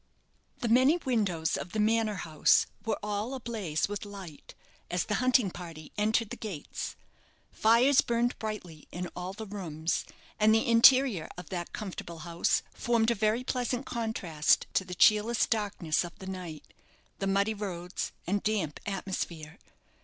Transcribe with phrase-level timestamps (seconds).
[0.61, 4.55] The many windows of the manor house were all a blaze with light
[4.89, 6.95] as the hunting party entered the gates.
[7.51, 10.03] Fires burned brightly in all the rooms,
[10.39, 15.45] and the interior of that comfortable house formed a very pleasant contrast to the cheerless
[15.45, 16.65] darkness of the night,
[17.19, 19.59] the muddy roads, and damp atmosphere.